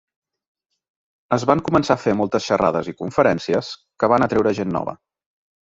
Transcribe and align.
Es 1.37 1.45
van 1.49 1.61
començar 1.67 1.97
a 1.99 2.03
fer 2.05 2.15
moltes 2.21 2.47
xerrades 2.53 2.91
i 2.93 2.97
conferències 3.05 3.73
que 4.03 4.11
van 4.15 4.29
atraure 4.31 4.59
gent 4.63 4.77
nova. 4.79 4.99